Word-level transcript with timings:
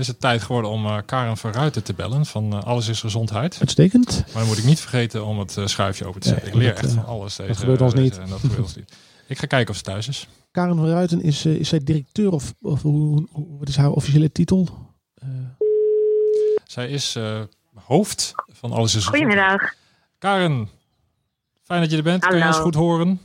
is 0.00 0.06
het 0.06 0.20
tijd 0.20 0.42
geworden 0.42 0.70
om 0.70 0.86
uh, 0.86 0.98
Karen 1.06 1.36
van 1.36 1.52
Ruiten 1.52 1.82
te 1.84 1.92
bellen 1.94 2.26
van 2.26 2.54
uh, 2.56 2.62
Alles 2.62 2.88
is 2.88 3.00
Gezondheid. 3.00 3.56
Uitstekend. 3.60 4.24
Maar 4.26 4.34
dan 4.38 4.46
moet 4.46 4.58
ik 4.58 4.64
niet 4.64 4.80
vergeten 4.80 5.24
om 5.24 5.38
het 5.38 5.56
uh, 5.56 5.66
schuifje 5.66 6.04
open 6.06 6.20
te 6.20 6.28
zetten. 6.28 6.44
Nee, 6.46 6.54
ik 6.54 6.60
leer 6.62 6.74
dat, 6.74 6.84
echt 6.84 6.92
van 6.92 7.06
alles. 7.06 7.36
Deze, 7.36 7.48
dat 7.48 7.58
gebeurt 7.58 7.80
ons 7.80 7.92
deze- 7.94 8.02
niet. 8.04 8.18
en 8.18 8.28
dat 8.28 8.40
gebeurt 8.40 8.60
ons 8.60 8.74
niet. 8.76 8.92
Ik 9.28 9.38
ga 9.38 9.46
kijken 9.46 9.70
of 9.70 9.76
ze 9.76 9.82
thuis 9.82 10.08
is. 10.08 10.28
Karen 10.50 10.76
van 10.76 10.86
Ruiten, 10.88 11.22
is, 11.22 11.44
eh, 11.44 11.52
is 11.54 11.68
zij 11.68 11.78
directeur 11.84 12.30
of, 12.32 12.54
of 12.60 12.82
hoe, 12.82 13.26
hoe- 13.30 13.58
wat 13.58 13.68
is 13.68 13.76
haar 13.76 13.90
officiële 13.90 14.32
titel? 14.32 14.68
Eh, 15.14 15.28
Zij 16.64 16.88
is 16.88 17.16
eh, 17.16 17.40
hoofd 17.74 18.32
van 18.52 18.72
Alles 18.72 18.94
is 18.94 19.04
Gezondheid. 19.04 19.32
Goedemiddag. 19.32 19.74
Karen, 20.18 20.68
fijn 21.62 21.80
dat 21.80 21.90
je 21.90 21.96
er 21.96 22.02
bent. 22.02 22.20
Kan 22.22 22.36
je 22.36 22.42
Hallo. 22.42 22.54
ons 22.56 22.64
goed 22.64 22.74
horen? 22.74 23.20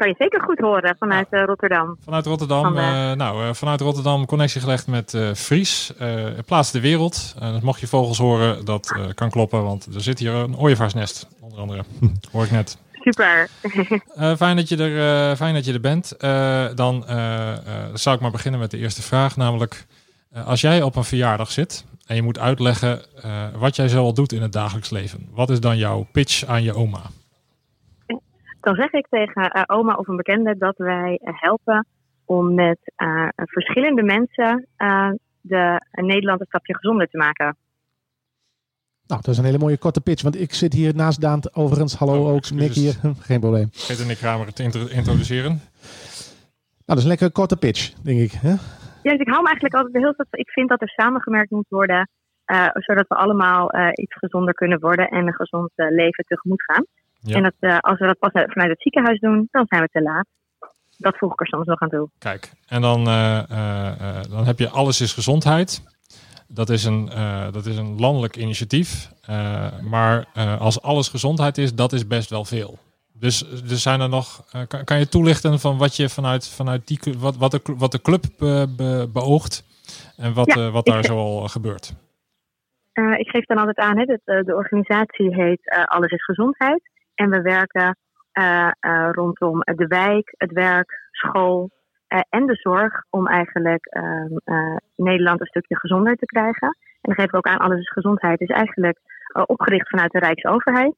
Kan 0.00 0.08
je 0.08 0.14
zeker 0.18 0.42
goed 0.42 0.58
horen 0.58 0.96
vanuit 0.98 1.26
eh, 1.30 1.44
Rotterdam. 1.44 1.96
Vanuit 2.04 2.26
Rotterdam, 2.26 2.62
Van, 2.62 2.76
eh, 2.78 3.12
nou, 3.12 3.44
eh, 3.44 3.54
vanuit 3.54 3.80
Rotterdam 3.80 4.26
connectie 4.26 4.60
gelegd 4.60 4.86
met 4.86 5.14
eh 5.14 5.32
Fries, 5.34 5.92
eh 5.98 6.24
Plaats 6.46 6.70
de 6.70 6.80
Wereld. 6.80 7.34
Eh, 7.40 7.52
dus 7.52 7.60
mocht 7.60 7.80
je 7.80 7.86
vogels 7.86 8.18
horen, 8.18 8.64
dat 8.64 8.92
eh, 8.96 9.04
kan 9.14 9.30
kloppen, 9.30 9.62
want 9.62 9.94
er 9.94 10.00
zit 10.00 10.18
hier 10.18 10.32
een 10.32 10.56
ooievaarsnest, 10.56 11.26
onder 11.40 11.58
andere. 11.58 11.84
Hoor 12.32 12.44
ik 12.44 12.50
net. 12.50 12.78
Super. 12.92 13.48
Eh, 14.14 14.36
fijn, 14.36 14.56
dat 14.56 14.68
je 14.68 14.76
er, 14.76 15.30
eh, 15.30 15.36
fijn 15.36 15.54
dat 15.54 15.64
je 15.64 15.72
er 15.72 15.80
bent. 15.80 16.16
Eh, 16.16 16.64
dan 16.74 17.06
eh, 17.06 17.52
eh, 17.52 17.58
zal 17.94 18.14
ik 18.14 18.20
maar 18.20 18.30
beginnen 18.30 18.60
met 18.60 18.70
de 18.70 18.78
eerste 18.78 19.02
vraag, 19.02 19.36
namelijk 19.36 19.86
eh, 20.32 20.46
als 20.46 20.60
jij 20.60 20.82
op 20.82 20.96
een 20.96 21.04
verjaardag 21.04 21.50
zit 21.50 21.84
en 22.06 22.16
je 22.16 22.22
moet 22.22 22.38
uitleggen 22.38 23.02
eh, 23.22 23.30
wat 23.58 23.76
jij 23.76 23.88
zoal 23.88 24.14
doet 24.14 24.32
in 24.32 24.42
het 24.42 24.52
dagelijks 24.52 24.90
leven. 24.90 25.28
Wat 25.34 25.50
is 25.50 25.60
dan 25.60 25.76
jouw 25.76 26.06
pitch 26.12 26.44
aan 26.44 26.62
je 26.62 26.74
oma? 26.74 27.00
Dan 28.60 28.74
zeg 28.74 28.92
ik 28.92 29.06
tegen 29.10 29.50
eh, 29.50 29.62
oma 29.66 29.94
of 29.94 30.08
een 30.08 30.16
bekende 30.16 30.56
dat 30.58 30.76
wij 30.76 31.18
eh, 31.22 31.32
helpen 31.40 31.86
om 32.24 32.54
met 32.54 32.78
eh, 32.96 33.28
verschillende 33.34 34.02
mensen 34.02 34.66
eh, 34.76 35.10
de 35.40 35.80
uh, 35.92 36.04
Nederland 36.04 36.40
een 36.40 36.46
stapje 36.46 36.74
gezonder 36.74 37.06
te 37.08 37.16
maken. 37.16 37.56
nou, 39.06 39.20
dat 39.20 39.28
is 39.28 39.38
een 39.38 39.44
hele 39.44 39.58
mooie 39.58 39.78
korte 39.78 40.00
pitch, 40.00 40.22
want 40.22 40.40
ik 40.40 40.54
zit 40.54 40.72
hier 40.72 40.94
naast 40.94 41.20
Daan 41.20 41.40
overigens. 41.52 41.94
Hallo 41.94 42.22
Oh, 42.24 42.32
ook, 42.34 42.50
Nick 42.50 42.72
hier. 42.72 42.94
Geen 43.28 43.40
probleem. 43.40 43.68
Vergeet 43.72 44.06
Nick 44.06 44.16
Kramer 44.16 44.52
te 44.52 44.62
intro- 44.62 44.86
introduceren. 44.86 45.50
Nou, 45.50 45.62
dat 46.84 46.96
is 46.96 47.02
een 47.02 47.08
lekkere 47.08 47.30
korte 47.30 47.56
pitch, 47.56 47.92
denk 48.02 48.20
ik. 48.20 48.32
Hè? 48.32 48.54
Ja, 49.02 49.10
dus 49.10 49.20
ik 49.20 49.28
hou 49.28 49.40
me 49.42 49.46
eigenlijk 49.48 49.74
altijd 49.74 49.94
heel 50.04 50.14
veel. 50.14 50.26
Ik 50.30 50.50
vind 50.50 50.68
dat 50.68 50.80
er 50.80 50.88
samengewerkt 50.88 51.50
moet 51.50 51.68
worden, 51.68 52.08
eh, 52.44 52.66
zodat 52.72 53.08
we 53.08 53.14
allemaal 53.14 53.70
eh, 53.70 53.88
iets 53.94 54.14
gezonder 54.14 54.54
kunnen 54.54 54.80
worden 54.80 55.08
en 55.08 55.26
een 55.26 55.34
gezond 55.34 55.70
leven 55.74 56.24
tegemoet 56.24 56.62
gaan. 56.62 56.84
Ja. 57.22 57.36
En 57.36 57.42
dat, 57.42 57.54
eh, 57.58 57.78
als 57.78 57.98
we 57.98 58.06
dat 58.06 58.18
pas 58.18 58.30
vanuit 58.32 58.70
het 58.70 58.82
ziekenhuis 58.82 59.18
doen, 59.18 59.48
dan 59.50 59.66
zijn 59.66 59.82
we 59.82 59.88
te 59.88 60.02
laat. 60.02 60.26
Dat 60.96 61.16
voeg 61.16 61.32
ik 61.32 61.40
er 61.40 61.46
soms 61.46 61.66
nog 61.66 61.80
aan 61.80 61.88
toe. 61.88 62.10
Kijk, 62.18 62.52
en 62.66 62.80
dan, 62.80 63.06
eh, 63.06 63.38
eh, 63.38 64.22
dan 64.30 64.46
heb 64.46 64.58
je 64.58 64.68
Alles 64.68 65.00
is 65.00 65.12
Gezondheid. 65.12 65.82
Dat 66.48 66.68
is 66.68 66.84
een, 66.84 67.10
dat 67.52 67.66
is 67.66 67.76
een 67.76 68.00
landelijk 68.00 68.36
initiatief. 68.36 69.10
Maar 69.90 70.26
als 70.58 70.82
alles 70.82 71.08
gezondheid 71.08 71.58
is, 71.58 71.74
dat 71.74 71.92
is 71.92 72.06
best 72.06 72.30
wel 72.30 72.44
veel. 72.44 72.78
Dus 73.12 73.50
er 73.52 73.76
zijn 73.76 74.00
er 74.00 74.08
nog. 74.08 74.44
kan, 74.68 74.84
kan 74.84 74.98
je 74.98 75.08
toelichten 75.08 75.58
van 75.58 75.78
wat 75.78 75.96
je 75.96 76.08
vanuit, 76.08 76.48
vanuit 76.48 76.86
die 76.86 77.00
wat, 77.18 77.36
wat, 77.36 77.50
de, 77.50 77.60
wat 77.76 77.92
de 77.92 78.00
club 78.00 78.24
be- 78.38 78.74
be- 78.76 79.08
beoogt 79.12 79.64
en 80.16 80.32
wat, 80.34 80.54
Ja, 80.54 80.70
wat 80.70 80.86
daar 80.86 81.04
zoal 81.04 81.48
gebeurt? 81.48 81.94
Ik 83.16 83.28
geef 83.28 83.44
dan 83.44 83.58
altijd 83.58 83.78
aan, 83.78 83.98
hè, 83.98 84.04
dat, 84.04 84.20
de 84.46 84.54
organisatie 84.54 85.34
heet 85.34 85.84
Alles 85.86 86.10
is 86.10 86.24
Gezondheid. 86.24 86.90
En 87.20 87.30
we 87.30 87.40
werken 87.40 87.96
eh, 88.32 88.70
eh, 88.80 89.08
rondom 89.10 89.60
de 89.60 89.86
wijk, 89.86 90.34
het 90.36 90.52
werk, 90.52 91.08
school 91.10 91.70
eh, 92.06 92.20
en 92.28 92.46
de 92.46 92.54
zorg 92.54 93.04
om 93.10 93.26
eigenlijk 93.26 93.86
ehm, 93.86 94.36
eh, 94.44 94.76
Nederland 94.96 95.40
een 95.40 95.46
stukje 95.46 95.78
gezonder 95.78 96.16
te 96.16 96.26
krijgen. 96.26 96.68
En 96.68 96.98
dan 97.00 97.14
geven 97.14 97.30
we 97.30 97.36
ook 97.36 97.46
aan, 97.46 97.58
Alles 97.58 97.78
is 97.78 97.90
Gezondheid 97.90 98.40
is 98.40 98.48
eigenlijk 98.48 98.98
opgericht 99.46 99.88
vanuit 99.88 100.12
de 100.12 100.18
Rijksoverheid. 100.18 100.94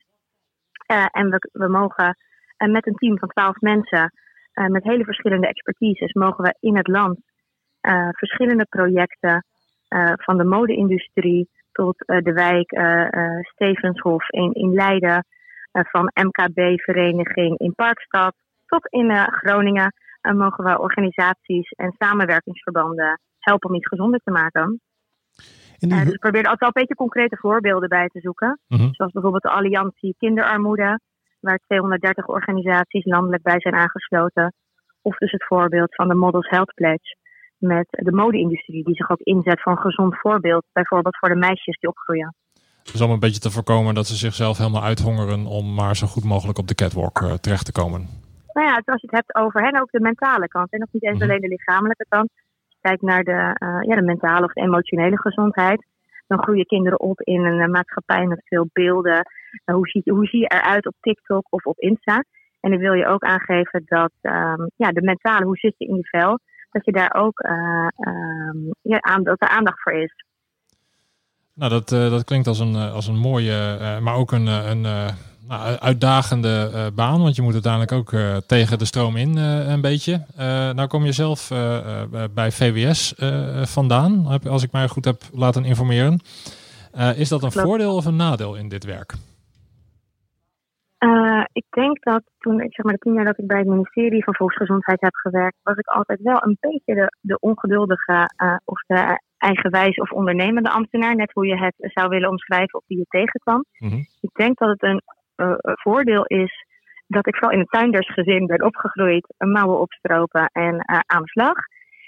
En 1.10 1.30
we, 1.30 1.48
we 1.52 1.68
mogen 1.68 2.16
met 2.56 2.86
een 2.86 2.94
team 2.94 3.18
van 3.18 3.28
twaalf 3.28 3.60
mensen, 3.60 4.12
met 4.52 4.84
hele 4.84 5.04
verschillende 5.04 5.46
expertises, 5.46 6.12
mogen 6.12 6.44
we 6.44 6.54
in 6.60 6.76
het 6.76 6.88
land 6.88 7.18
verschillende 8.10 8.66
projecten 8.68 9.44
van 10.14 10.36
de 10.36 10.44
mode-industrie 10.44 11.50
tot 11.72 11.98
de 11.98 12.32
wijk 12.32 12.70
Stevenshof 13.52 14.28
in, 14.28 14.52
in 14.52 14.74
Leiden, 14.74 15.24
van 15.72 16.10
MKB-vereniging 16.14 17.58
in 17.58 17.74
Parkstad 17.74 18.34
tot 18.66 18.86
in 18.86 19.10
eh, 19.10 19.26
Groningen 19.26 19.94
eh, 20.20 20.32
mogen 20.32 20.64
we 20.64 20.78
organisaties 20.78 21.70
en 21.70 21.94
samenwerkingsverbanden 21.98 23.20
helpen 23.38 23.70
om 23.70 23.76
iets 23.76 23.88
gezonder 23.88 24.20
te 24.24 24.30
maken. 24.30 24.80
Die, 25.78 25.92
Eh, 25.92 26.04
dus 26.04 26.12
ik 26.12 26.20
probeer 26.20 26.44
er 26.44 26.50
altijd 26.50 26.74
een 26.74 26.80
beetje 26.80 26.94
concrete 26.94 27.36
voorbeelden 27.36 27.88
bij 27.88 28.08
te 28.08 28.20
zoeken. 28.20 28.60
Mhm. 28.68 28.88
Zoals 28.92 29.12
bijvoorbeeld 29.12 29.42
de 29.42 29.50
Alliantie 29.50 30.14
Kinderarmoede, 30.18 31.00
waar 31.40 31.58
230 31.58 32.26
organisaties 32.26 33.04
landelijk 33.04 33.42
bij 33.42 33.60
zijn 33.60 33.74
aangesloten. 33.74 34.52
Of 35.02 35.16
dus 35.16 35.32
het 35.32 35.46
voorbeeld 35.46 35.94
van 35.94 36.08
de 36.08 36.14
Models 36.14 36.48
Health 36.48 36.74
Pledge 36.74 37.16
met 37.58 37.86
de 37.90 38.12
mode-industrie, 38.12 38.84
die 38.84 38.94
zich 38.94 39.10
ook 39.10 39.20
inzet 39.20 39.60
voor 39.62 39.72
een 39.72 39.78
gezond 39.78 40.18
voorbeeld, 40.18 40.64
bijvoorbeeld 40.72 41.18
voor 41.18 41.28
de 41.28 41.36
meisjes 41.36 41.78
die 41.78 41.88
opgroeien. 41.88 42.34
Dus 42.92 43.00
om 43.00 43.10
een 43.10 43.18
beetje 43.20 43.40
te 43.40 43.50
voorkomen 43.50 43.94
dat 43.94 44.06
ze 44.06 44.16
zichzelf 44.16 44.58
helemaal 44.58 44.82
uithongeren 44.82 45.46
om 45.46 45.74
maar 45.74 45.96
zo 45.96 46.06
goed 46.06 46.24
mogelijk 46.24 46.58
op 46.58 46.68
de 46.68 46.74
catwalk 46.74 47.20
eh, 47.20 47.32
terecht 47.32 47.64
te 47.64 47.72
komen. 47.72 48.08
Nou 48.52 48.66
ja, 48.66 48.74
als 48.74 49.00
je 49.00 49.06
het 49.10 49.16
hebt 49.16 49.34
over 49.34 49.62
hen 49.62 49.80
ook 49.80 49.90
de 49.90 50.00
mentale 50.00 50.48
kant 50.48 50.72
en 50.72 50.78
nog 50.78 50.88
niet 50.92 51.02
eens 51.04 51.18
Mhm. 51.18 51.22
alleen 51.22 51.40
de 51.40 51.48
lichamelijke 51.48 52.06
kant. 52.08 52.30
Als 52.30 52.68
je 52.68 52.78
kijkt 52.80 53.02
naar 53.02 53.22
de, 53.22 53.40
eh, 53.54 53.78
ja, 53.80 53.94
de 53.94 54.02
mentale 54.02 54.44
of 54.44 54.52
de 54.52 54.60
emotionele 54.62 55.18
gezondheid, 55.18 55.86
dan 56.26 56.42
groeien 56.42 56.66
kinderen 56.66 57.00
op 57.00 57.20
in 57.20 57.44
een 57.44 57.60
eh, 57.60 57.68
maatschappij 57.68 58.26
met 58.26 58.42
veel 58.44 58.68
beelden. 58.72 59.22
Hoe, 59.64 59.88
zie, 59.88 60.02
hoe 60.04 60.26
zie 60.26 60.40
je 60.40 60.46
eruit 60.46 60.86
op 60.86 60.94
TikTok 61.00 61.46
of 61.50 61.64
op 61.64 61.78
Insta? 61.78 62.24
En 62.60 62.70
dan 62.70 62.78
wil 62.80 62.92
je 62.92 63.06
ook 63.06 63.22
aangeven 63.22 63.82
dat 63.84 64.12
ehm, 64.20 64.62
ja, 64.76 64.92
de 64.92 65.02
mentale, 65.02 65.44
hoe 65.44 65.56
zit 65.56 65.74
je 65.76 65.86
in 65.86 65.96
je 65.96 66.08
vel, 66.08 66.38
dat 66.70 66.84
je 66.84 66.92
daar 66.92 67.14
ook 67.14 67.40
eh, 67.40 67.88
ehm, 67.96 68.58
ja, 68.82 69.00
aan, 69.00 69.22
dat 69.22 69.40
er 69.42 69.48
aandacht 69.48 69.82
voor 69.82 69.92
is. 69.92 70.14
Nou, 71.54 71.70
dat, 71.70 71.92
eh, 71.92 72.10
dat 72.10 72.24
klinkt 72.24 72.46
als 72.46 72.58
een, 72.58 72.74
eh, 72.74 72.94
als 72.94 73.06
een 73.06 73.18
mooie, 73.18 73.76
eh, 73.80 73.98
maar 73.98 74.14
ook 74.14 74.32
een, 74.32 74.46
een 74.46 74.80
nou, 75.48 75.76
uitdagende 75.78 76.70
baan. 76.94 77.22
Want 77.22 77.36
je 77.36 77.42
moet 77.42 77.52
uiteindelijk 77.52 77.92
ook 77.92 78.10
tegen 78.46 78.78
de 78.78 78.84
stroom 78.84 79.16
in 79.16 79.36
een 79.36 79.80
beetje. 79.80 80.24
Nou 80.74 80.86
kom 80.86 81.04
je 81.04 81.12
zelf 81.12 81.48
bij 82.34 82.50
VWS 82.50 83.14
vandaan, 83.62 84.26
als 84.48 84.62
ik 84.62 84.72
mij 84.72 84.88
goed 84.88 85.04
heb 85.04 85.22
laten 85.32 85.64
informeren. 85.64 86.20
Is 87.16 87.28
dat 87.28 87.42
een 87.42 87.50
Klopt. 87.50 87.66
voordeel 87.66 87.94
of 87.94 88.04
een 88.04 88.16
nadeel 88.16 88.54
in 88.54 88.68
dit 88.68 88.84
werk? 88.84 89.12
Ik 91.52 91.64
denk 91.70 92.02
dat 92.02 92.22
toen, 92.38 92.60
ik 92.60 92.74
zeg 92.74 92.84
maar 92.84 92.94
de 92.94 93.00
tien 93.00 93.14
jaar 93.14 93.24
dat 93.24 93.38
ik 93.38 93.46
bij 93.46 93.58
het 93.58 93.68
ministerie 93.68 94.24
van 94.24 94.34
Volksgezondheid 94.34 95.00
heb 95.00 95.14
gewerkt, 95.14 95.56
was 95.62 95.76
ik 95.76 95.86
altijd 95.86 96.20
wel 96.22 96.42
een 96.44 96.56
beetje 96.60 96.94
de, 96.94 97.16
de 97.20 97.38
ongeduldige 97.38 98.30
of 98.64 98.80
de 98.86 99.20
eigenwijs 99.42 99.96
of 99.96 100.10
ondernemende 100.10 100.70
ambtenaar. 100.70 101.16
Net 101.16 101.32
hoe 101.32 101.46
je 101.46 101.58
het 101.58 101.74
zou 101.78 102.08
willen 102.08 102.28
omschrijven 102.28 102.78
of 102.78 102.84
wie 102.86 102.98
je 102.98 103.06
tegenkwam. 103.08 103.64
Mhm. 103.78 103.96
Ik 104.20 104.30
denk 104.32 104.58
dat 104.58 104.68
het 104.68 104.82
een 104.82 105.02
eh, 105.42 105.54
een 105.58 105.76
voordeel 105.82 106.24
is 106.24 106.66
dat 107.06 107.26
ik 107.26 107.34
vooral 107.34 107.52
in 107.52 107.58
een 107.58 107.78
tuindersgezin 107.78 108.46
ben 108.46 108.64
opgegroeid, 108.64 109.34
een 109.38 109.50
mouwen 109.50 109.80
opstropen 109.80 110.50
en 110.52 110.78
eh, 110.78 110.98
aan 111.06 111.22
de 111.22 111.28
slag. 111.28 111.56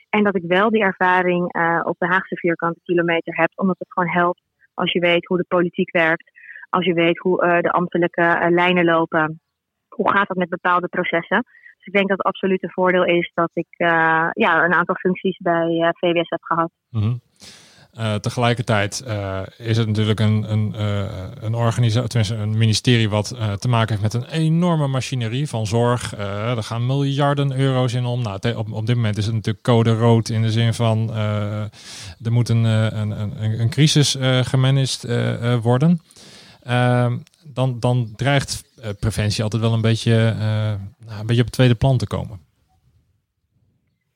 En 0.09 0.25
dat 0.25 0.37
ik 0.37 0.45
wel 0.47 0.71
die 0.71 0.83
ervaring 0.83 1.53
eh, 1.53 1.81
op 1.85 1.99
de 1.99 2.07
Haagse 2.07 2.37
vierkante 2.37 2.81
kilometer 2.83 3.37
heb, 3.37 3.53
omdat 3.55 3.79
het 3.79 3.93
gewoon 3.93 4.09
helpt 4.09 4.43
als 4.75 4.93
je 4.93 5.01
weet 5.01 5.27
hoe 5.27 5.37
de 5.37 5.45
politiek 5.49 5.91
werkt, 5.93 6.31
als 6.71 6.85
je 6.85 6.93
weet 6.93 7.19
hoe 7.19 7.61
de 7.61 7.71
ambtelijke 7.71 8.47
lijnen 8.51 8.85
lopen. 8.85 9.41
Hoe 9.89 10.11
gaat 10.11 10.29
dat 10.29 10.37
met 10.37 10.49
bepaalde 10.49 10.89
processen? 10.89 11.45
Ik 11.85 11.93
denk 11.93 12.09
dat 12.09 12.19
het 12.19 12.27
absoluut 12.27 12.63
een 12.63 12.71
voordeel 12.71 13.05
is 13.05 13.31
dat 13.35 13.51
ik 13.53 13.67
eh, 13.69 13.89
ja, 14.33 14.65
een 14.65 14.75
aantal 14.75 14.95
functies 14.95 15.39
bij 15.39 15.79
eh, 15.81 15.89
VWS 15.93 16.29
heb 16.29 16.43
gehad. 16.43 16.71
Mhm. 16.91 17.15
Eh, 17.93 18.15
tegelijkertijd 18.15 19.05
is 19.59 19.77
het 19.77 19.87
natuurlijk 19.87 20.21
een, 20.21 20.53
een, 20.53 20.75
een 21.45 21.55
organisatie, 21.55 22.09
tenminste 22.09 22.37
een 22.37 22.59
ministerie 22.59 23.09
wat 23.09 23.29
te 23.59 23.69
maken 23.69 23.99
heeft 23.99 24.15
met 24.15 24.15
een 24.15 24.31
enorme 24.31 24.87
machinerie 24.87 25.49
van 25.49 25.67
zorg. 25.67 26.17
Er 26.19 26.63
gaan 26.63 26.87
miljarden 26.87 27.59
euro's 27.59 27.93
in 27.93 28.05
om. 28.05 28.23
Nou, 28.23 28.55
op, 28.55 28.73
op 28.73 28.87
dit 28.87 28.97
moment 28.97 29.17
is 29.17 29.27
het 29.27 29.35
natuurlijk 29.35 29.65
code 29.65 29.95
rood 29.95 30.29
in 30.29 30.43
de 30.43 30.51
zin 30.51 30.75
van 30.75 31.11
er 31.15 32.33
moet 32.33 32.49
een, 32.49 32.65
een, 32.65 33.11
een, 33.11 33.61
een 33.61 33.71
crisis 33.71 34.17
gemanaged 34.43 35.07
worden. 35.63 36.01
Ehm, 36.63 37.17
dan, 37.43 37.81
dan 37.81 38.13
dreigt 38.17 38.65
preventie 39.01 39.43
altijd 39.43 39.63
wel 39.63 39.73
een 39.73 39.81
beetje, 39.81 40.15
eh, 40.15 40.75
nou, 41.07 41.21
een 41.21 41.27
beetje 41.27 41.41
op 41.41 41.47
het 41.47 41.53
tweede 41.53 41.75
plan 41.75 41.99
te 41.99 42.07
komen. 42.07 42.39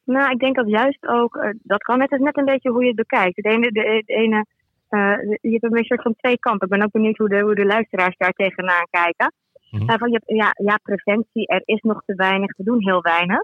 Nou, 0.05 0.31
ik 0.31 0.39
denk 0.39 0.57
dat 0.57 0.69
juist 0.69 1.07
ook, 1.07 1.37
eh, 1.37 1.51
dat 1.63 1.83
kan 1.83 1.99
net, 1.99 2.11
net 2.11 2.37
een 2.37 2.45
beetje 2.45 2.71
hoe 2.71 2.81
je 2.83 2.87
het 2.87 2.97
bekijkt. 2.97 3.37
De 3.43 3.49
ene, 3.49 3.73
de, 3.73 4.03
de 4.07 4.15
ene 4.15 4.45
eh, 4.89 5.17
de- 5.17 5.39
je 5.41 5.59
hebt 5.61 5.75
een 5.77 5.85
soort 5.85 6.03
van 6.03 6.15
twee 6.17 6.39
kanten. 6.39 6.69
Ik 6.69 6.73
ben 6.77 6.83
ook 6.83 6.91
benieuwd 6.93 7.17
hoe 7.17 7.29
de, 7.29 7.41
hoe 7.41 7.55
de 7.55 7.65
luisteraars 7.65 8.17
daar 8.17 8.33
tegenaan 8.33 8.87
kijken. 8.91 9.33
Mhm. 9.71 9.89
Eh, 9.89 9.99
van, 9.99 10.11
je 10.11 10.15
hebt, 10.25 10.39
ja, 10.41 10.65
ja, 10.67 10.79
preventie, 10.83 11.47
er 11.47 11.63
is 11.65 11.81
nog 11.81 12.03
te 12.07 12.15
weinig, 12.15 12.57
we 12.57 12.65
doen 12.65 12.83
heel 12.83 13.03
weinig. 13.03 13.41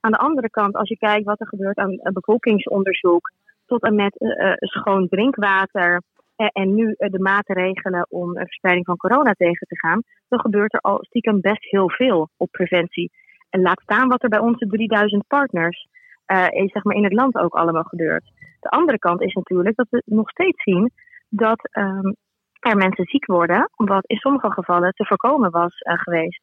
Aan 0.00 0.10
de 0.10 0.18
andere 0.18 0.50
kant, 0.50 0.74
als 0.74 0.88
je 0.88 0.96
kijkt 0.98 1.24
wat 1.24 1.40
er 1.40 1.46
gebeurt 1.46 1.76
aan 1.76 1.90
eh, 1.90 2.12
bevolkingsonderzoek, 2.12 3.32
tot 3.66 3.82
en 3.82 3.94
met 3.94 4.14
schoon 4.58 5.08
drinkwater 5.08 6.02
en 6.46 6.74
nu 6.74 6.94
de 6.96 7.18
maatregelen 7.18 8.06
om 8.10 8.32
de 8.32 8.40
verspreiding 8.40 8.86
van 8.86 8.96
corona 8.96 9.32
tegen 9.32 9.66
te 9.66 9.78
gaan, 9.78 10.02
dan 10.28 10.40
gebeurt 10.40 10.72
er 10.72 10.80
al 10.80 10.98
stiekem 11.00 11.40
best 11.40 11.64
heel 11.64 11.90
veel 11.90 12.28
op 12.36 12.50
preventie. 12.50 13.10
En 13.50 13.60
laat 13.60 13.80
staan 13.80 14.08
wat 14.08 14.22
er 14.22 14.28
bij 14.28 14.38
onze 14.38 14.66
3000 14.66 15.26
partners 15.26 15.86
uh, 16.26 16.46
zeg 16.66 16.84
maar 16.84 16.96
in 16.96 17.04
het 17.04 17.12
land 17.12 17.34
ook 17.34 17.54
allemaal 17.54 17.82
gebeurt. 17.82 18.24
De 18.60 18.68
andere 18.68 18.98
kant 18.98 19.22
is 19.22 19.34
natuurlijk 19.34 19.76
dat 19.76 19.86
we 19.90 20.02
nog 20.04 20.30
steeds 20.30 20.62
zien 20.62 20.90
dat 21.28 21.68
um, 21.78 22.16
er 22.60 22.76
mensen 22.76 23.04
ziek 23.04 23.26
worden, 23.26 23.70
wat 23.76 24.06
in 24.06 24.16
sommige 24.16 24.52
gevallen 24.52 24.92
te 24.92 25.04
voorkomen 25.04 25.50
was 25.50 25.74
geweest. 25.78 26.42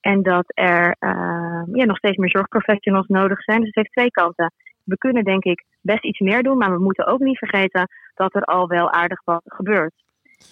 En 0.00 0.22
dat 0.22 0.44
er 0.46 0.96
uh, 1.00 1.62
ja, 1.72 1.84
nog 1.84 1.96
steeds 1.96 2.16
meer 2.16 2.30
zorgprofessionals 2.30 3.06
nodig 3.06 3.42
zijn. 3.42 3.58
Dus 3.58 3.66
het 3.66 3.76
heeft 3.76 3.92
twee 3.92 4.10
kanten. 4.10 4.52
We 4.84 4.98
kunnen 4.98 5.24
denk 5.24 5.44
ik 5.44 5.64
best 5.82 6.04
iets 6.04 6.18
meer 6.18 6.42
doen, 6.42 6.58
maar 6.58 6.72
we 6.72 6.82
moeten 6.82 7.06
ook 7.06 7.20
niet 7.20 7.38
vergeten 7.38 7.88
dat 8.14 8.34
er 8.34 8.42
al 8.44 8.68
wel 8.68 8.90
aardig 8.90 9.24
wat 9.24 9.42
gebeurt. 9.44 9.94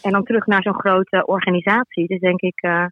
En 0.02 0.10
dan 0.10 0.24
terug 0.24 0.46
naar 0.46 0.62
zo'n 0.62 0.80
grote 0.80 1.26
organisatie. 1.26 2.06
Dus 2.06 2.18
denk 2.18 2.40
ik 2.40 2.64
uh, 2.64 2.86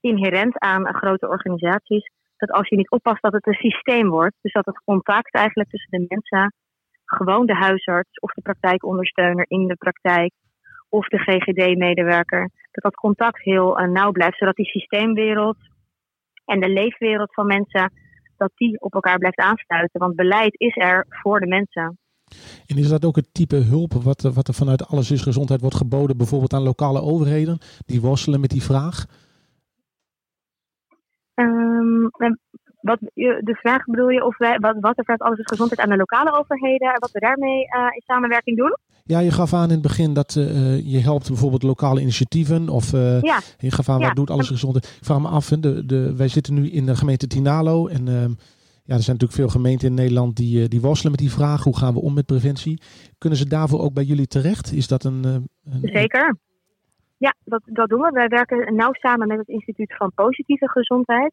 inherent 0.00 0.58
aan 0.58 0.94
grote 0.94 1.28
organisaties 1.28 2.10
dat 2.36 2.50
als 2.50 2.68
je 2.68 2.76
niet 2.76 2.90
oppast 2.90 3.22
dat 3.22 3.32
het 3.32 3.46
een 3.46 3.70
systeem 3.70 4.08
wordt. 4.08 4.36
Dus 4.40 4.52
dat 4.52 4.66
het 4.66 4.84
contact 4.84 5.34
eigenlijk 5.34 5.70
tussen 5.70 5.90
de 5.90 6.04
mensen, 6.08 6.54
gewoon 7.04 7.46
de 7.46 7.54
huisarts 7.54 8.18
of 8.18 8.32
de 8.32 8.42
praktijkondersteuner 8.42 9.44
in 9.48 9.66
de 9.66 9.76
praktijk 9.76 10.32
of 10.88 11.08
de 11.08 11.18
GGD-medewerker, 11.18 12.50
dat 12.70 12.82
dat 12.82 12.94
contact 12.94 13.42
heel 13.42 13.80
uh, 13.80 13.88
nauw 13.88 14.12
blijft, 14.12 14.38
zodat 14.38 14.56
die 14.56 14.66
systeemwereld 14.66 15.56
en 16.44 16.60
de 16.60 16.68
leefwereld 16.68 17.34
van 17.34 17.46
mensen, 17.46 17.92
dat 18.36 18.50
die 18.54 18.80
op 18.80 18.94
elkaar 18.94 19.18
blijft 19.18 19.38
aansluiten. 19.38 20.00
Want 20.00 20.16
beleid 20.16 20.60
is 20.60 20.76
er 20.76 21.06
voor 21.08 21.40
de 21.40 21.46
mensen. 21.46 21.98
En 22.66 22.76
is 22.76 22.88
dat 22.88 23.04
ook 23.04 23.16
het 23.16 23.34
type 23.34 23.56
hulp 23.56 23.92
wat, 23.92 24.22
wat 24.22 24.48
er 24.48 24.54
vanuit 24.54 24.86
Alles 24.86 25.10
is 25.10 25.22
Gezondheid 25.22 25.60
wordt 25.60 25.76
geboden, 25.76 26.16
bijvoorbeeld 26.16 26.52
aan 26.52 26.62
lokale 26.62 27.00
overheden, 27.00 27.58
die 27.86 28.00
worstelen 28.00 28.40
met 28.40 28.50
die 28.50 28.62
vraag? 28.62 29.06
Um, 31.34 32.10
wat, 32.84 32.98
de 33.50 33.56
vraag 33.60 33.84
bedoel 33.84 34.08
je 34.08 34.24
of 34.24 34.38
wij, 34.38 34.58
wat, 34.58 34.76
wat 34.80 34.98
er 34.98 35.04
vanuit 35.04 35.22
Alles 35.22 35.38
is 35.38 35.46
Gezondheid 35.46 35.80
aan 35.80 35.88
de 35.88 35.96
lokale 35.96 36.38
overheden 36.38 36.88
en 36.88 37.00
wat 37.00 37.10
we 37.12 37.20
daarmee 37.20 37.58
uh, 37.58 37.86
in 37.94 38.02
samenwerking 38.06 38.56
doen? 38.56 38.76
Ja, 39.04 39.18
je 39.18 39.30
gaf 39.30 39.52
aan 39.52 39.64
in 39.64 39.70
het 39.70 39.82
begin 39.82 40.14
dat 40.14 40.34
uh, 40.34 40.92
je 40.92 40.98
helpt 40.98 41.28
bijvoorbeeld 41.28 41.62
lokale 41.62 42.00
initiatieven. 42.00 42.68
Of 42.68 42.92
uh, 42.92 43.20
ja. 43.20 43.40
je 43.58 43.70
gaf 43.70 43.88
aan, 43.88 44.00
wat 44.00 44.16
doet 44.16 44.30
alles 44.30 44.48
gezond? 44.48 44.76
Ik 44.76 44.84
vraag 45.00 45.20
me 45.20 45.28
af, 45.28 45.48
de, 45.48 45.86
de, 45.86 46.16
wij 46.16 46.28
zitten 46.28 46.54
nu 46.54 46.70
in 46.70 46.86
de 46.86 46.96
gemeente 46.96 47.26
Tinalo. 47.26 47.86
En 47.86 48.06
uh, 48.06 48.14
ja, 48.84 48.94
er 48.94 49.02
zijn 49.02 49.16
natuurlijk 49.16 49.32
veel 49.32 49.48
gemeenten 49.48 49.88
in 49.88 49.94
Nederland 49.94 50.36
die, 50.36 50.68
die 50.68 50.80
worstelen 50.80 51.10
met 51.10 51.20
die 51.20 51.32
vraag. 51.32 51.64
Hoe 51.64 51.76
gaan 51.76 51.94
we 51.94 52.00
om 52.00 52.14
met 52.14 52.26
preventie? 52.26 52.80
Kunnen 53.18 53.38
ze 53.38 53.48
daarvoor 53.48 53.80
ook 53.80 53.94
bij 53.94 54.04
jullie 54.04 54.26
terecht? 54.26 54.72
Is 54.72 54.88
dat 54.88 55.04
een... 55.04 55.24
een 55.24 55.48
Zeker. 55.82 56.36
Ja, 57.16 57.34
dat, 57.44 57.62
dat 57.64 57.88
doen 57.88 58.00
we. 58.00 58.10
Wij 58.10 58.28
werken 58.28 58.74
nauw 58.74 58.92
samen 58.92 59.28
met 59.28 59.38
het 59.38 59.48
Instituut 59.48 59.96
van 59.96 60.12
Positieve 60.14 60.68
Gezondheid. 60.68 61.32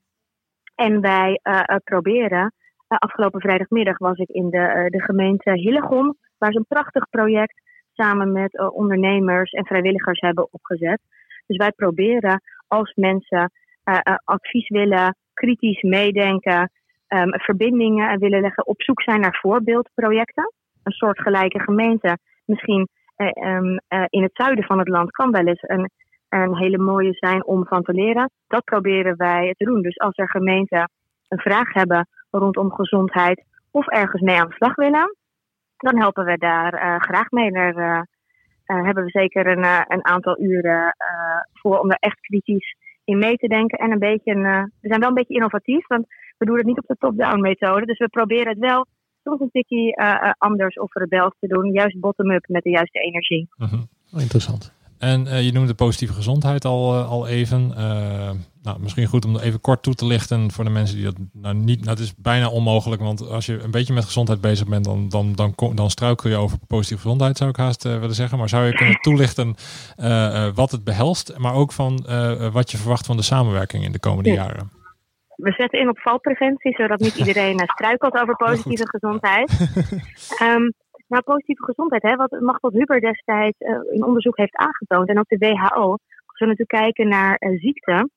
En 0.76 1.02
wij 1.02 1.40
proberen... 1.84 2.54
afgelopen 2.88 3.42
vrijdagmiddag 3.42 3.98
was 3.98 4.18
ik 4.18 4.30
in 4.30 4.50
de, 4.50 4.86
de 4.90 5.02
gemeente 5.02 5.52
Hillegom 5.52 6.18
waar 6.38 6.52
ze 6.52 6.58
een 6.58 6.66
prachtig 6.68 7.10
project 7.10 7.62
samen 7.94 8.32
met 8.32 8.72
ondernemers 8.72 9.52
en 9.52 9.66
vrijwilligers 9.66 10.20
hebben 10.20 10.48
opgezet. 10.52 11.02
Dus 11.48 11.58
wij 11.58 11.72
proberen 11.72 12.42
als 12.68 12.94
mensen 12.96 13.52
advies 14.24 14.70
willen, 14.70 15.16
kritisch 15.34 15.82
meedenken, 15.82 16.72
um, 17.08 17.30
verbindingen 17.40 18.20
willen 18.20 18.42
leggen, 18.42 18.68
op 18.68 18.82
zoek 18.82 19.02
zijn 19.02 19.20
naar 19.20 19.38
voorbeeldprojecten. 19.42 20.54
Een 20.84 20.92
soort 20.92 21.22
gelijke 21.22 21.60
gemeente, 21.60 22.18
misschien 22.46 22.88
um, 23.18 23.80
in 24.10 24.24
het 24.24 24.32
zuiden 24.34 24.64
van 24.64 24.80
het 24.80 24.88
land, 24.88 25.12
kan 25.12 25.32
wel 25.32 25.46
eens 25.46 25.62
een, 25.62 25.90
een 26.40 26.58
hele 26.58 26.78
mooie 26.78 27.14
zijn 27.14 27.46
om 27.46 27.66
van 27.66 27.84
te 27.84 27.94
leren. 27.94 28.32
Dat 28.48 28.64
proberen 28.64 29.18
wij 29.18 29.54
te 29.58 29.66
doen. 29.66 29.82
Dus 29.82 30.00
als 30.00 30.18
er 30.18 30.30
gemeenten 30.30 30.90
een 31.28 31.40
vraag 31.40 31.74
hebben 31.74 32.08
rondom 32.30 32.74
gezondheid 32.74 33.44
of 33.72 33.88
ergens 33.88 34.22
mee 34.22 34.40
aan 34.40 34.48
de 34.48 34.54
slag 34.54 34.76
willen, 34.76 35.16
dan 35.78 35.98
helpen 35.98 36.26
we 36.26 36.38
daar 36.38 36.74
uh, 36.74 37.00
graag 37.00 37.30
mee. 37.30 37.52
Daar 37.52 37.78
uh, 37.78 38.02
uh, 38.66 38.86
hebben 38.86 39.04
we 39.04 39.10
zeker 39.10 39.48
een, 39.48 39.66
een 39.88 40.06
aantal 40.06 40.42
uren 40.42 40.96
voor 41.54 41.80
om 41.80 41.92
er 41.92 41.98
echt 42.00 42.20
kritisch 42.20 42.76
in 43.04 43.18
mee 43.18 43.38
te 43.38 43.48
denken. 43.48 43.78
En 43.78 43.92
een 43.92 44.00
beetje, 44.00 44.32
een, 44.32 44.72
we 44.82 44.88
zijn 44.88 45.00
wel 45.00 45.10
een 45.10 45.16
beetje 45.16 45.34
innovatief, 45.34 45.88
want 45.88 46.06
we 46.38 46.46
doen 46.46 46.58
het 46.58 46.66
niet 46.66 46.80
op 46.80 46.88
de 46.88 46.96
top-down 47.00 47.42
methode. 47.42 47.86
Dus 47.86 47.98
we 47.98 48.10
proberen 48.10 48.48
het 48.48 48.60
wel 48.60 48.86
soms 49.24 49.40
een 49.40 49.52
tikje 49.52 50.36
anders 50.38 50.76
of 50.76 50.94
rebels 50.94 51.36
te 51.40 51.48
doen. 51.48 51.72
Juist 51.72 52.00
bottom-up 52.00 52.48
met 52.48 52.64
de 52.64 52.70
juiste 52.70 53.00
energie. 53.00 53.50
Mhm. 53.58 53.82
Interessant. 54.22 54.81
En 55.02 55.28
uh, 55.28 55.42
je 55.42 55.52
noemde 55.52 55.74
positieve 55.74 56.14
gezondheid 56.14 56.66
al, 56.66 57.00
uh, 57.00 57.10
al 57.10 57.28
even. 57.28 57.74
Uh, 57.78 58.30
nou, 58.64 58.80
misschien 58.80 59.06
goed 59.06 59.26
om 59.26 59.38
even 59.38 59.62
kort 59.62 59.84
toe 59.84 59.94
te 59.94 60.06
lichten 60.06 60.52
voor 60.52 60.64
de 60.64 60.70
mensen 60.70 60.96
die 60.96 61.06
dat 61.06 61.16
nou 61.34 61.56
niet. 61.56 61.80
Nou, 61.80 61.90
het 61.90 62.00
is 62.00 62.16
bijna 62.16 62.50
onmogelijk, 62.50 63.02
want 63.02 63.30
als 63.30 63.46
je 63.46 63.60
een 63.60 63.72
beetje 63.72 63.94
met 63.94 64.06
gezondheid 64.06 64.42
bezig 64.42 64.68
bent, 64.68 64.86
dan, 64.86 65.10
dan, 65.10 65.34
dan, 65.34 65.54
dan 65.76 65.90
struikel 65.90 66.30
je 66.30 66.36
over 66.36 66.58
positieve 66.68 67.02
gezondheid, 67.02 67.38
zou 67.38 67.50
ik 67.50 67.56
haast 67.56 67.84
willen 67.84 68.16
zeggen. 68.16 68.38
Maar 68.38 68.50
zou 68.50 68.66
je 68.66 68.74
kunnen 68.74 69.00
toelichten 69.08 69.56
wat 70.56 70.72
het 70.72 70.84
behelst, 70.84 71.38
maar 71.38 71.54
ook 71.54 71.72
van 71.72 72.06
wat 72.52 72.72
je 72.72 72.78
verwacht 72.78 73.06
van 73.06 73.18
de 73.18 73.24
samenwerking 73.24 73.84
in 73.84 73.92
de 73.92 74.00
komende 74.00 74.30
ja. 74.30 74.36
jaren? 74.36 74.72
We 75.36 75.52
zetten 75.52 75.80
in 75.80 75.90
op 75.90 76.00
valpreventie, 76.00 76.76
zodat 76.76 77.00
niet 77.00 77.16
iedereen 77.26 77.60
struikelt 77.66 78.22
over 78.22 78.36
positieve 78.36 78.88
gezondheid. 78.88 79.52
um, 80.42 80.74
Nou, 81.12 81.24
positieve 81.24 81.64
gezondheid, 81.64 82.02
hè, 82.02 82.16
wat 82.16 82.40
Machtel 82.40 82.72
Huber 82.72 83.00
destijds 83.00 83.60
uh, 83.60 83.80
in 83.90 84.04
onderzoek 84.04 84.38
heeft 84.38 84.56
aangetoond, 84.56 85.10
en 85.10 85.20
ook 85.20 85.28
de 85.28 85.38
WHO, 85.38 85.90
als 86.26 86.40
we 86.40 86.46
natuurlijk 86.46 86.84
kijken 86.84 87.08
naar 87.08 87.36
uh, 87.40 87.60
ziekte, 87.60 88.10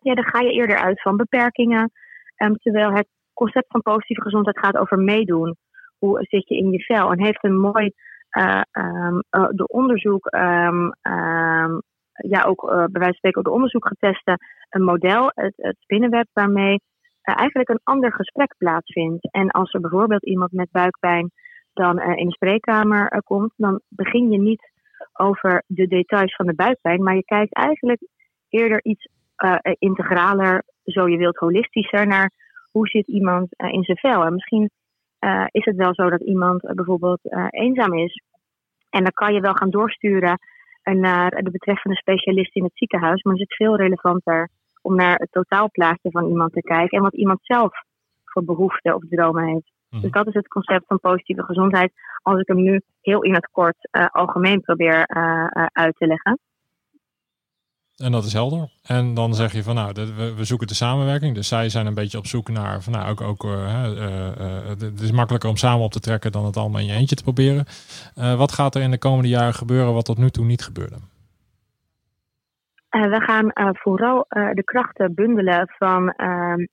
ja, 0.00 0.14
dan 0.14 0.24
ga 0.24 0.40
je 0.40 0.52
eerder 0.52 0.76
uit 0.76 1.02
van 1.02 1.16
beperkingen. 1.16 1.90
Um, 2.36 2.56
terwijl 2.56 2.92
het 2.92 3.08
concept 3.34 3.66
van 3.68 3.82
positieve 3.82 4.22
gezondheid 4.22 4.58
gaat 4.58 4.76
over 4.76 4.98
meedoen. 4.98 5.56
Hoe 5.98 6.18
zit 6.22 6.48
je 6.48 6.56
in 6.56 6.70
je 6.70 6.80
vel? 6.80 7.10
En 7.12 7.22
heeft 7.24 7.44
een 7.44 7.58
mooi 7.58 7.92
uh, 8.38 8.60
de 9.50 9.66
onderzoek, 9.66 10.34
um, 10.34 10.92
ja, 12.12 12.42
ook 12.46 12.60
bij 12.66 12.76
wijze 12.76 13.04
van 13.04 13.12
spreken, 13.12 13.42
de 13.42 13.50
onderzoek 13.50 13.86
geteste 13.86 14.38
een 14.68 14.82
model, 14.82 15.30
het, 15.34 15.52
het 15.56 15.76
spinnenweb, 15.78 16.26
waarmee 16.32 16.80
eigenlijk 17.22 17.68
een 17.68 17.80
ander 17.82 18.12
gesprek 18.12 18.54
plaatsvindt. 18.58 19.28
En 19.30 19.50
als 19.50 19.72
er 19.72 19.80
bijvoorbeeld 19.80 20.24
iemand 20.24 20.52
met 20.52 20.70
buikpijn 20.70 21.30
dan 21.78 21.98
uh, 21.98 22.16
in 22.16 22.26
de 22.26 22.32
spreekkamer 22.32 23.12
uh, 23.12 23.18
komt, 23.24 23.52
dan 23.56 23.80
begin 23.88 24.30
je 24.30 24.38
niet 24.38 24.70
over 25.12 25.62
de 25.66 25.86
details 25.86 26.34
van 26.34 26.46
de 26.46 26.54
buikpijn, 26.54 27.02
maar 27.02 27.14
je 27.14 27.24
kijkt 27.24 27.54
eigenlijk 27.54 28.00
eerder 28.48 28.84
iets 28.84 29.08
uh, 29.44 29.56
integraler, 29.78 30.62
zo 30.84 31.08
je 31.08 31.16
wilt 31.16 31.36
holistischer, 31.36 32.06
naar 32.06 32.32
hoe 32.70 32.88
zit 32.88 33.06
iemand 33.06 33.48
in 33.56 33.82
zijn 33.82 33.96
vel. 33.96 34.24
En 34.24 34.32
misschien 34.32 34.70
is 35.50 35.64
het 35.64 35.76
wel 35.76 35.94
zo 35.94 36.10
dat 36.10 36.20
iemand 36.20 36.74
bijvoorbeeld 36.74 37.20
eenzaam 37.50 37.94
is. 37.94 38.22
En 38.90 39.02
dan 39.02 39.12
kan 39.12 39.34
je 39.34 39.40
wel 39.40 39.54
gaan 39.54 39.70
doorsturen 39.70 40.38
naar 40.82 41.30
de 41.30 41.50
betreffende 41.50 41.96
specialist 41.96 42.56
in 42.56 42.64
het 42.64 42.76
ziekenhuis, 42.76 43.22
maar 43.22 43.34
is 43.34 43.40
het 43.40 43.54
veel 43.54 43.76
relevanter 43.76 44.48
om 44.82 44.94
naar 44.94 45.18
het 45.18 45.32
totaalplaatje 45.32 46.10
van 46.10 46.28
iemand 46.28 46.52
te 46.52 46.60
kijken 46.60 46.98
en 46.98 47.04
wat 47.04 47.14
iemand 47.14 47.38
zelf 47.42 47.72
voor 48.24 48.44
behoeften 48.44 48.94
of 48.94 49.02
dromen 49.08 49.44
heeft. 49.44 49.72
Mhm. 49.90 50.02
Dus 50.02 50.10
dat 50.10 50.26
is 50.26 50.34
het 50.34 50.48
concept 50.48 50.86
van 50.86 51.00
positieve 51.00 51.42
gezondheid. 51.42 51.92
Als 52.22 52.40
ik 52.40 52.46
hem 52.46 52.62
nu 52.62 52.80
heel 53.00 53.22
in 53.22 53.34
het 53.34 53.48
kort 53.52 53.88
uh, 53.92 54.06
algemeen 54.06 54.60
probeer 54.60 55.16
uh, 55.16 55.46
uh, 55.50 55.66
uit 55.72 55.96
te 55.96 56.06
leggen. 56.06 56.38
En 57.96 58.12
dat 58.12 58.24
is 58.24 58.32
helder. 58.32 58.70
En 58.82 59.14
dan 59.14 59.34
zeg 59.34 59.52
je 59.52 59.62
van 59.62 59.74
nou, 59.74 59.92
we, 59.94 60.34
we, 60.34 60.44
zoeken 60.44 60.66
de 60.66 60.74
samenwerking. 60.74 61.34
Dus 61.34 61.48
zij 61.48 61.68
zijn 61.68 61.86
een 61.86 61.94
beetje 61.94 62.18
op 62.18 62.26
zoek 62.26 62.48
naar 62.48 62.82
van 62.82 62.92
nou 62.92 63.10
ook, 63.10 63.20
ook 63.20 63.42
het 64.78 65.00
is 65.00 65.10
makkelijker 65.10 65.50
om 65.50 65.56
samen 65.56 65.84
op 65.84 65.92
te 65.92 66.00
trekken 66.00 66.32
dan 66.32 66.44
het 66.44 66.56
allemaal 66.56 66.80
in 66.80 66.86
je 66.86 66.92
eentje 66.92 67.16
te 67.16 67.22
proberen. 67.22 67.64
wat 68.14 68.52
gaat 68.52 68.74
er 68.74 68.82
in 68.82 68.90
de 68.90 68.98
komende 68.98 69.28
jaren 69.28 69.54
gebeuren 69.54 69.94
wat 69.94 70.04
tot 70.04 70.18
nu 70.18 70.30
toe 70.30 70.44
niet 70.44 70.62
gebeurde? 70.62 70.96
Uh, 72.90 73.02
we 73.02 73.20
gaan 73.20 73.50
uh, 73.54 73.68
vooral 73.72 74.26
uh, 74.28 74.50
de 74.52 74.64
krachten 74.64 75.14
bundelen 75.14 75.68
van 75.78 76.10
ehm, 76.10 76.64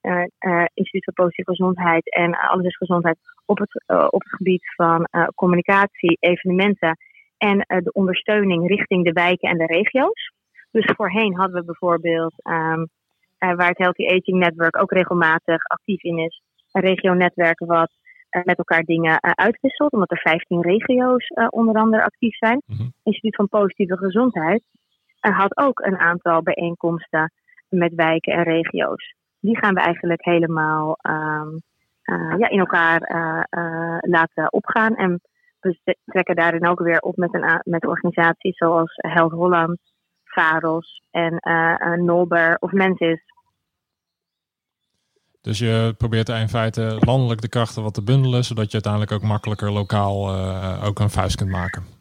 Instituut 0.73 1.03
voor 1.03 1.13
Positieve 1.13 1.49
Gezondheid 1.49 2.15
en 2.15 2.35
Alles 2.35 2.65
is 2.65 2.77
Gezondheid 2.77 3.17
op 3.45 3.57
het, 3.57 3.83
op 3.87 4.21
het 4.21 4.35
gebied 4.35 4.73
van 4.75 5.07
communicatie, 5.35 6.17
evenementen 6.19 6.97
en 7.37 7.57
de 7.57 7.91
ondersteuning 7.91 8.67
richting 8.67 9.03
de 9.03 9.11
wijken 9.11 9.49
en 9.49 9.57
de 9.57 9.65
regio's. 9.65 10.31
Dus 10.71 10.93
voorheen 10.95 11.35
hadden 11.35 11.55
we 11.59 11.65
bijvoorbeeld, 11.65 12.33
um, 12.43 12.87
waar 13.37 13.67
het 13.67 13.77
Healthy 13.77 14.05
Aging 14.05 14.37
Network 14.37 14.81
ook 14.81 14.91
regelmatig 14.91 15.63
actief 15.63 16.03
in 16.03 16.17
is, 16.17 16.41
een 16.71 16.81
regio-netwerk 16.81 17.59
wat 17.59 17.91
met 18.43 18.57
elkaar 18.57 18.83
dingen 18.83 19.21
uitwisselt, 19.21 19.91
omdat 19.91 20.11
er 20.11 20.19
15 20.19 20.61
regio's 20.61 21.27
onder 21.49 21.75
andere 21.75 22.03
actief 22.03 22.37
zijn. 22.37 22.61
Mm 22.65 22.77
-hmm. 22.77 22.93
Instituut 23.03 23.35
van 23.35 23.49
Positieve 23.49 23.97
Gezondheid 23.97 24.63
had 25.33 25.57
ook 25.57 25.79
een 25.79 25.97
aantal 25.97 26.41
bijeenkomsten 26.41 27.31
met 27.69 27.93
wijken 27.95 28.33
en 28.33 28.43
regio's. 28.43 29.15
Die 29.39 29.57
gaan 29.57 29.73
we 29.73 29.79
eigenlijk 29.79 30.25
helemaal 30.25 30.97
um, 31.01 31.61
uh, 32.05 32.33
ja, 32.37 32.49
in 32.49 32.59
elkaar 32.59 33.11
uh, 33.11 33.43
uh, 33.63 33.97
laten 33.99 34.53
opgaan. 34.53 34.95
En 34.95 35.21
we 35.59 35.97
trekken 36.05 36.35
daarin 36.35 36.67
ook 36.67 36.79
weer 36.79 36.99
op 36.99 37.15
met, 37.15 37.33
een, 37.33 37.61
met 37.63 37.85
organisaties 37.85 38.57
zoals 38.57 38.93
Health 38.95 39.31
Holland, 39.31 39.79
VAROS 40.23 41.03
en 41.11 41.39
Nolber 42.05 42.57
of 42.59 42.71
Mensis. 42.71 43.23
Dus 45.41 45.59
je 45.59 45.93
probeert 45.97 46.29
in 46.29 46.49
feite 46.49 46.97
landelijk 46.99 47.41
de 47.41 47.49
krachten 47.49 47.83
wat 47.83 47.93
te 47.93 48.03
bundelen, 48.03 48.43
zodat 48.43 48.65
je 48.65 48.73
uiteindelijk 48.73 49.11
ook 49.11 49.29
makkelijker 49.29 49.71
lokaal 49.71 50.35
ook 50.83 50.99
een 50.99 51.09
vuist 51.09 51.35
kunt 51.35 51.49
maken. 51.49 51.94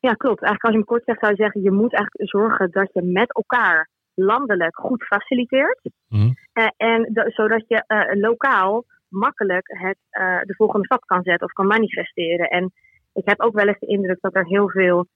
Ja, 0.00 0.12
klopt. 0.12 0.42
Eigenlijk 0.42 0.62
als 0.62 0.72
je 0.72 0.78
hem 0.78 0.86
kort 0.86 1.04
zegt, 1.04 1.20
zou 1.20 1.32
je 1.32 1.42
zeggen, 1.42 1.62
je 1.62 1.70
moet 1.70 1.94
eigenlijk 1.94 2.30
zorgen 2.30 2.70
dat 2.70 2.90
je 2.92 3.02
met 3.02 3.34
elkaar 3.34 3.88
landelijk 4.14 4.76
goed 4.76 5.04
faciliteert. 5.04 5.80
Mhm. 6.08 6.30
en 6.76 7.10
zodat 7.26 7.64
je 7.68 7.84
lokaal 8.20 8.84
makkelijk 9.08 9.66
het, 9.66 9.98
uh, 10.20 10.40
de 10.40 10.54
volgende 10.54 10.84
stap 10.84 11.00
kan 11.06 11.22
zetten 11.22 11.46
of 11.46 11.52
kan 11.52 11.66
manifesteren. 11.66 12.48
En 12.48 12.72
ik 13.12 13.28
heb 13.28 13.40
ook 13.40 13.54
wel 13.54 13.66
eens 13.66 13.78
de 13.78 13.86
indruk 13.86 14.18
dat 14.20 14.34
er 14.34 14.46
heel 14.46 14.70
veel 14.70 15.06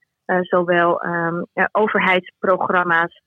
zowel 0.41 1.05
um, 1.05 1.47
overheidsprogramma's 1.73 3.23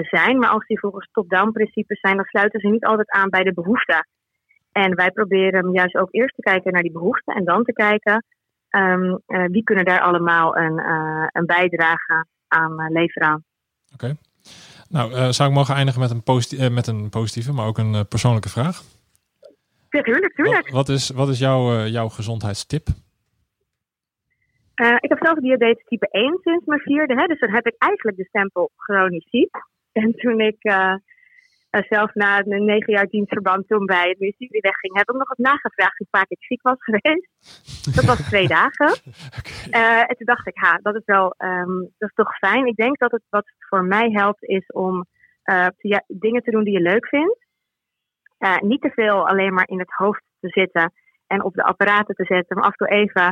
zijn, 0.00 0.38
maar 0.38 0.48
als 0.48 0.66
die 0.66 0.78
volgens 0.78 1.08
top-down 1.12 1.50
principes 1.50 2.00
zijn, 2.00 2.16
dan 2.16 2.24
sluiten 2.24 2.60
ze 2.60 2.68
niet 2.68 2.84
altijd 2.84 3.10
aan 3.10 3.30
bij 3.30 3.42
de 3.42 3.52
behoeften. 3.52 4.06
En 4.72 4.94
wij 4.94 5.10
proberen 5.10 5.72
juist 5.72 5.96
ook 5.96 6.08
eerst 6.10 6.34
te 6.34 6.42
kijken 6.42 6.72
naar 6.72 6.82
die 6.82 6.92
behoeften 6.92 7.34
en 7.34 7.44
dan 7.44 7.64
te 7.64 7.72
kijken 7.72 8.24
um, 8.76 9.20
wie 9.26 9.62
kunnen 9.62 9.84
daar 9.84 10.00
allemaal 10.00 10.56
een, 10.56 10.78
een 11.32 11.46
bijdrage 11.46 12.26
aan 12.48 12.92
leveren. 12.92 13.44
Oké. 13.92 14.16
Nou, 14.88 15.32
zou 15.32 15.48
ik 15.48 15.54
mogen 15.54 15.74
eindigen 15.74 16.00
met 16.00 16.10
een, 16.10 16.74
met 16.74 16.86
een 16.86 17.08
positieve, 17.08 17.52
maar 17.52 17.66
ook 17.66 17.78
een 17.78 18.08
persoonlijke 18.08 18.48
vraag? 18.48 18.82
Ja, 19.90 20.02
tuurlijk, 20.02 20.34
tuurlijk. 20.34 20.70
Wat, 20.70 20.88
is, 20.88 21.10
wat 21.10 21.28
is 21.28 21.38
jouw, 21.38 21.84
jouw 21.84 22.08
gezondheidstip? 22.08 22.88
Uh, 24.76 24.96
ik 25.00 25.08
heb 25.08 25.18
zelf 25.24 25.38
diabetes 25.38 25.84
type 25.84 26.08
1 26.10 26.38
sinds 26.42 26.64
mijn 26.64 26.80
vierde. 26.80 27.14
Hè, 27.14 27.26
dus 27.26 27.40
dan 27.40 27.50
heb 27.50 27.66
ik 27.66 27.74
eigenlijk 27.78 28.16
de 28.16 28.24
stempel 28.24 28.70
chronisch 28.76 29.28
ziek. 29.30 29.56
En 29.92 30.12
toen 30.12 30.40
ik 30.40 30.56
uh, 30.60 30.94
zelf 31.88 32.14
na 32.14 32.38
een 32.46 32.64
negen 32.64 32.92
jaar 32.92 33.06
dienstverband 33.06 33.68
toen 33.68 33.86
bij 33.86 34.08
het 34.08 34.18
ministerie 34.18 34.60
wegging, 34.60 34.96
heb 34.96 35.08
ik 35.08 35.16
nog 35.16 35.28
eens 35.28 35.48
nagevraagd 35.48 35.98
hoe 35.98 36.06
vaak 36.10 36.28
ik 36.28 36.44
ziek 36.44 36.62
was 36.62 36.76
geweest. 36.78 37.28
Dat 37.96 38.04
was 38.04 38.26
twee 38.30 38.48
dagen. 38.48 38.90
okay. 39.66 40.02
en 40.02 40.16
toen 40.16 40.26
dacht 40.26 40.46
ik, 40.46 40.56
ha, 40.56 40.78
dat 40.82 40.94
is 40.94 41.04
wel 41.04 41.34
um, 41.38 41.78
dat 41.98 42.08
is 42.08 42.14
toch 42.14 42.36
fijn. 42.38 42.66
Ik 42.66 42.76
denk 42.76 42.98
dat 42.98 43.10
het 43.10 43.22
wat 43.28 43.50
voor 43.58 43.84
mij 43.84 44.10
helpt 44.10 44.44
is 44.44 44.66
om 44.66 45.06
te, 45.44 46.04
dingen 46.06 46.42
te 46.42 46.50
doen 46.50 46.64
die 46.64 46.72
je 46.72 46.80
leuk 46.80 47.06
vindt. 47.06 47.46
Uh, 48.38 48.58
niet 48.58 48.80
te 48.80 48.90
veel 48.90 49.28
alleen 49.28 49.54
maar 49.54 49.68
in 49.68 49.78
het 49.78 49.92
hoofd 49.92 50.22
te 50.40 50.48
zitten 50.48 50.92
en 51.26 51.42
op 51.42 51.54
de 51.54 51.62
apparaten 51.62 52.14
te 52.14 52.24
zetten, 52.24 52.56
maar 52.56 52.66
af 52.66 52.76
en 52.76 52.86
toe 52.86 52.96
even 52.96 53.22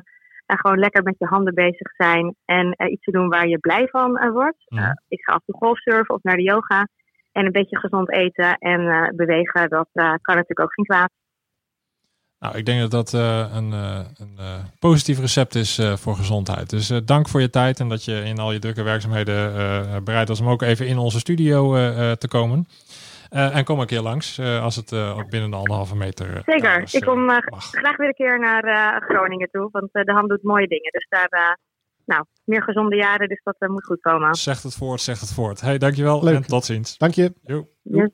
uh, 0.46 0.56
gewoon 0.56 0.78
lekker 0.78 1.02
met 1.02 1.18
je 1.18 1.26
handen 1.26 1.54
bezig 1.54 1.94
zijn 1.96 2.34
en 2.44 2.74
uh, 2.76 2.92
iets 2.92 3.04
te 3.04 3.10
doen 3.10 3.28
waar 3.28 3.48
je 3.48 3.58
blij 3.58 3.88
van 3.88 4.30
wordt. 4.32 4.64
ik 5.08 5.22
ga 5.24 5.32
af 5.32 5.38
en 5.38 5.44
toe 5.46 5.56
golfsurfen 5.56 6.14
of 6.14 6.22
naar 6.22 6.36
de 6.36 6.42
yoga 6.42 6.88
en 7.34 7.44
een 7.46 7.52
beetje 7.52 7.78
gezond 7.78 8.12
eten 8.12 8.58
en 8.58 9.12
bewegen, 9.16 9.68
dat 9.68 9.88
kan 9.92 10.34
natuurlijk 10.34 10.60
ook 10.60 10.74
geen 10.74 10.84
kwaad. 10.84 11.10
Nou, 12.38 12.56
ik 12.56 12.66
denk 12.66 12.80
dat 12.80 12.90
dat 12.90 13.12
een, 13.12 13.72
een 13.72 14.38
positief 14.78 15.20
recept 15.20 15.54
is 15.54 15.80
voor 15.94 16.14
gezondheid. 16.14 16.70
Dus 16.70 16.88
dank 17.04 17.28
voor 17.28 17.40
je 17.40 17.50
tijd 17.50 17.80
en 17.80 17.88
dat 17.88 18.04
je 18.04 18.22
in 18.24 18.38
al 18.38 18.52
je 18.52 18.58
drukke 18.58 18.82
werkzaamheden 18.82 20.04
bereid 20.04 20.28
was 20.28 20.40
om 20.40 20.48
ook 20.48 20.62
even 20.62 20.86
in 20.86 20.98
onze 20.98 21.18
studio 21.18 21.72
te 22.16 22.28
komen. 22.28 22.66
En 23.28 23.64
kom 23.64 23.80
een 23.80 23.86
keer 23.86 24.00
langs 24.00 24.40
als 24.40 24.76
het 24.76 24.90
binnen 25.30 25.50
de 25.50 25.56
anderhalve 25.56 25.96
meter. 25.96 26.42
Zeker. 26.44 26.82
ik 26.92 27.04
kom 27.04 27.30
graag 27.30 27.96
weer 27.96 28.08
een 28.08 28.14
keer 28.14 28.38
naar 28.38 29.02
Groningen 29.02 29.48
toe, 29.50 29.68
want 29.72 29.88
de 29.92 30.12
hand 30.12 30.28
doet 30.28 30.42
mooie 30.42 30.68
dingen. 30.68 30.92
Dus 30.92 31.06
daar, 31.08 31.58
nou, 32.06 32.24
meer 32.44 32.62
gezonde 32.62 32.96
jaren, 32.96 33.28
dus 33.28 33.40
dat 33.42 33.68
moet 33.70 33.84
goed 33.84 34.00
komen. 34.00 34.34
Zegt 34.34 34.62
het 34.62 34.74
voort, 34.74 35.00
zegt 35.00 35.20
het 35.20 35.32
voort. 35.32 35.60
Hey, 35.60 35.78
dankjewel 35.78 36.24
Leuk. 36.24 36.34
en 36.34 36.46
tot 36.46 36.64
ziens. 36.64 36.98
Dank 36.98 37.14
je. 37.14 37.32
Jo. 37.42 37.68
Yes. 37.82 38.08